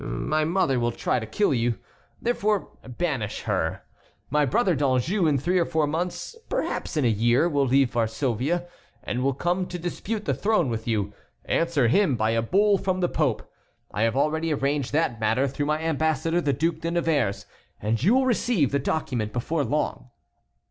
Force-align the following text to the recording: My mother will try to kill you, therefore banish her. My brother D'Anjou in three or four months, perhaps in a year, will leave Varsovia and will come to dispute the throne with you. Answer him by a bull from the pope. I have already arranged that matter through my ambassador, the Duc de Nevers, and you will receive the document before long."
My 0.03 0.45
mother 0.45 0.79
will 0.79 0.91
try 0.91 1.19
to 1.19 1.27
kill 1.27 1.53
you, 1.53 1.77
therefore 2.19 2.69
banish 2.87 3.41
her. 3.43 3.83
My 4.31 4.47
brother 4.47 4.73
D'Anjou 4.73 5.27
in 5.27 5.37
three 5.37 5.59
or 5.59 5.65
four 5.67 5.85
months, 5.85 6.35
perhaps 6.49 6.97
in 6.97 7.05
a 7.05 7.07
year, 7.07 7.47
will 7.47 7.67
leave 7.67 7.91
Varsovia 7.91 8.65
and 9.03 9.21
will 9.23 9.35
come 9.35 9.67
to 9.67 9.77
dispute 9.77 10.25
the 10.25 10.33
throne 10.33 10.69
with 10.71 10.87
you. 10.87 11.13
Answer 11.45 11.87
him 11.87 12.15
by 12.15 12.31
a 12.31 12.41
bull 12.41 12.79
from 12.79 13.01
the 13.01 13.09
pope. 13.09 13.47
I 13.91 14.01
have 14.01 14.17
already 14.17 14.51
arranged 14.51 14.91
that 14.93 15.19
matter 15.19 15.47
through 15.47 15.67
my 15.67 15.79
ambassador, 15.83 16.41
the 16.41 16.51
Duc 16.51 16.79
de 16.79 16.89
Nevers, 16.89 17.45
and 17.79 18.01
you 18.01 18.15
will 18.15 18.25
receive 18.25 18.71
the 18.71 18.79
document 18.79 19.31
before 19.31 19.63
long." 19.63 20.09